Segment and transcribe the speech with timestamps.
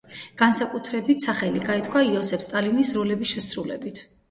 [0.41, 4.07] განსაკუთრებით სახელი გაითქვა იოსებ სტალინის როლების შესრულებით.